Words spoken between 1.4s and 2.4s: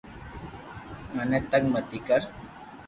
تنگ متي ڪر